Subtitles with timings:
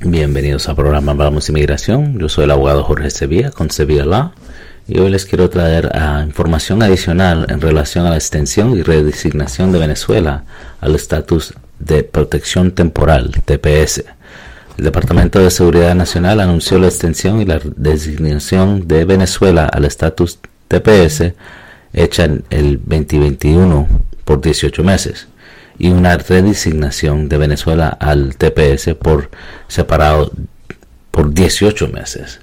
[0.00, 2.20] Bienvenidos al programa Hablamos Inmigración.
[2.20, 4.30] Yo soy el abogado Jorge Sevilla con Sevilla Law
[4.86, 9.72] y hoy les quiero traer uh, información adicional en relación a la extensión y redesignación
[9.72, 10.44] de Venezuela
[10.80, 14.04] al estatus de protección temporal, TPS.
[14.78, 20.38] El Departamento de Seguridad Nacional anunció la extensión y la designación de Venezuela al estatus
[20.68, 21.32] TPS
[21.92, 23.88] hecha en el 2021
[24.24, 25.26] por 18 meses
[25.78, 29.30] y una redesignación de Venezuela al TPS por
[29.68, 30.32] separado
[31.10, 32.40] por 18 meses.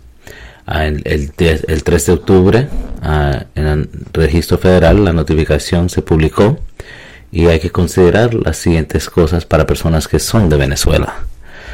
[0.68, 2.68] Ah, el, el, 3 de octubre
[3.04, 6.60] ah, en el registro federal la notificación se publicó
[7.32, 11.14] y hay que considerar las siguientes cosas para personas que son de Venezuela.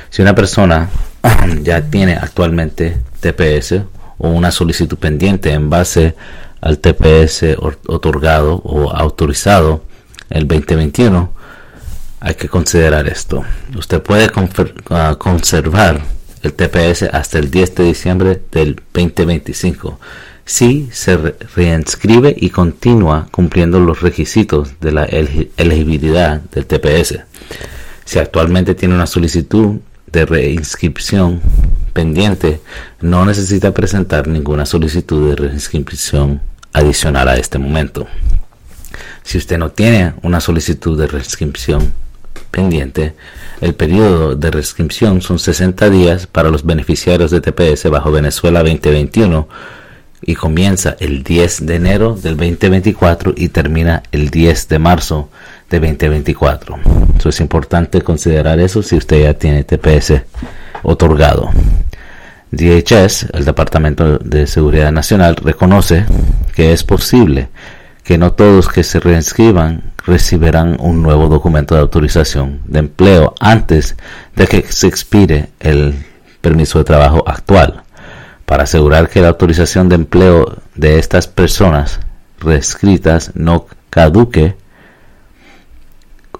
[0.09, 0.89] Si una persona
[1.61, 3.83] ya tiene actualmente TPS
[4.17, 6.15] o una solicitud pendiente en base
[6.59, 7.57] al TPS
[7.87, 9.83] otorgado o autorizado
[10.29, 11.40] el 2021,
[12.21, 13.43] hay que considerar esto.
[13.75, 14.29] Usted puede
[14.91, 16.01] ah, conservar
[16.43, 19.99] el TPS hasta el 10 de diciembre del 2025
[20.45, 21.17] si se
[21.55, 27.19] reinscribe y continúa cumpliendo los requisitos de la elegibilidad del TPS.
[28.05, 31.41] Si actualmente tiene una solicitud de reinscripción
[31.93, 32.59] pendiente,
[33.01, 36.41] no necesita presentar ninguna solicitud de reinscripción
[36.73, 38.07] adicional a este momento.
[39.23, 41.93] Si usted no tiene una solicitud de reinscripción
[42.51, 43.15] pendiente,
[43.61, 49.47] el periodo de reinscripción son 60 días para los beneficiarios de TPS bajo Venezuela 2021
[50.23, 55.29] y comienza el 10 de enero del 2024 y termina el 10 de marzo
[55.69, 56.79] de 2024.
[57.17, 60.21] Eso es importante considerar eso si usted ya tiene TPS
[60.83, 61.49] otorgado.
[62.51, 66.05] DHS, el Departamento de Seguridad Nacional, reconoce
[66.53, 67.47] que es posible
[68.03, 73.95] que no todos que se reinscriban recibirán un nuevo documento de autorización de empleo antes
[74.35, 75.93] de que se expire el
[76.41, 77.83] permiso de trabajo actual.
[78.45, 81.99] Para asegurar que la autorización de empleo de estas personas
[82.39, 84.55] reescritas no caduque,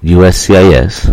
[0.01, 1.11] USCIS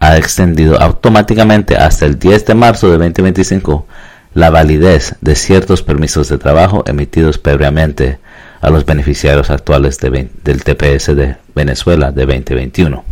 [0.00, 3.86] ha extendido automáticamente hasta el 10 de marzo de 2025
[4.34, 8.18] la validez de ciertos permisos de trabajo emitidos previamente
[8.60, 13.04] a los beneficiarios actuales del TPS de Venezuela de 2021.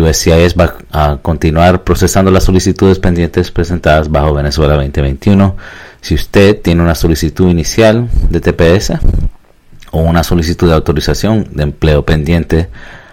[0.00, 5.56] USCIS va a continuar procesando las solicitudes pendientes presentadas bajo Venezuela 2021.
[6.00, 8.92] Si usted tiene una solicitud inicial de TPS
[9.92, 12.68] o una solicitud de autorización de empleo pendiente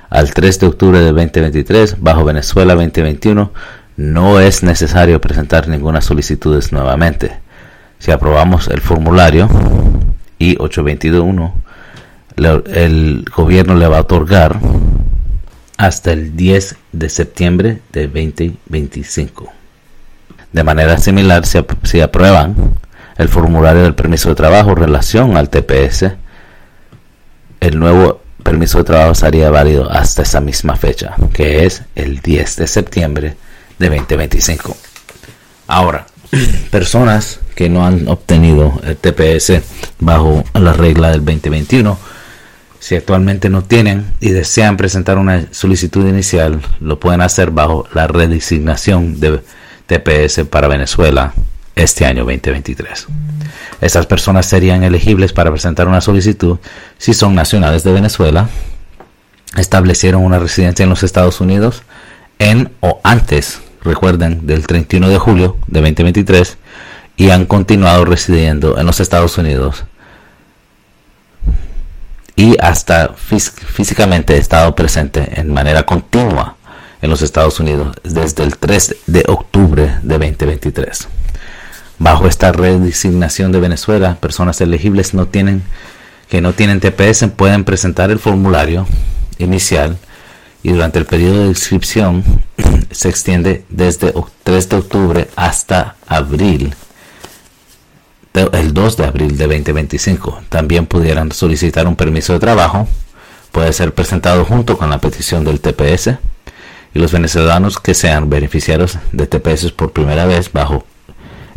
[0.10, 3.52] al 3 de octubre de 2023 bajo Venezuela 2021,
[3.96, 7.40] no es necesario presentar ninguna solicitud nuevamente.
[8.00, 9.48] Si aprobamos el formulario,
[10.44, 11.54] y 821
[12.36, 14.60] el gobierno le va a otorgar
[15.78, 19.52] hasta el 10 de septiembre de 2025.
[20.52, 22.56] De manera similar, si, aprueban
[23.18, 26.12] el formulario del permiso de trabajo en relación al TPS,
[27.62, 32.58] el nuevo permiso de trabajo sería válido hasta esa misma fecha, que es el 10
[32.58, 33.38] de septiembre
[33.80, 34.76] de 2025.
[35.68, 36.06] Ahora,
[36.72, 39.62] personas que no han obtenido el TPS
[40.00, 41.98] bajo la regla del 2021.
[42.80, 48.08] Si actualmente no tienen y desean presentar una solicitud inicial, lo pueden hacer bajo la
[48.08, 49.42] redesignación de
[49.88, 51.34] TPS para Venezuela
[51.76, 53.08] este año 2023.
[53.82, 56.58] Estas personas serían elegibles para presentar una solicitud
[56.98, 58.50] si son nacionales de Venezuela,
[59.58, 61.84] establecieron una residencia en los Estados Unidos
[62.40, 66.58] en o antes, recuerden, del 31 de julio de 2023
[67.16, 69.84] y han continuado residiendo en los Estados Unidos
[72.36, 76.58] y hasta físicamente estado presente en manera continua
[77.02, 81.08] en los Estados Unidos desde el 3 de octubre de 2023.
[82.00, 85.64] Bajo esta redesignación de Venezuela, personas elegibles no tienen,
[86.30, 88.88] que no tienen TPS pueden presentar el formulario
[89.38, 89.98] inicial
[90.64, 92.24] y durante el periodo de inscripción
[92.92, 94.14] se extiende desde
[94.44, 96.74] 3 de octubre hasta abril
[98.34, 100.44] el 2 de abril de 2025.
[100.50, 102.88] También pudieran solicitar un permiso de trabajo.
[103.52, 106.18] Puede ser presentado junto con la petición del TPS.
[106.96, 110.86] Y los venezolanos que sean beneficiarios de TPS por primera vez bajo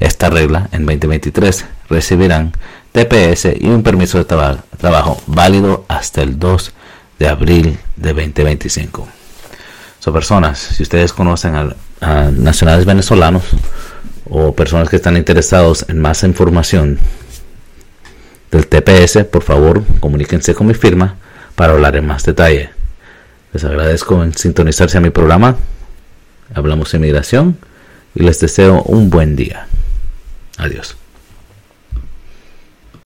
[0.01, 2.53] esta regla en 2023 recibirán
[2.93, 6.73] TPS y un permiso de trabajo válido hasta el 2
[7.19, 9.09] de abril de 2025.
[9.99, 13.43] Son personas, si ustedes conocen a nacionales venezolanos,
[14.29, 16.99] o personas que están interesados en más información
[18.51, 21.17] del TPS, por favor comuníquense con mi firma
[21.55, 22.71] para hablar en más detalle.
[23.53, 25.57] Les agradezco en sintonizarse a mi programa.
[26.55, 27.57] Hablamos de inmigración
[28.15, 29.67] y les deseo un buen día.
[30.59, 30.97] Adiós.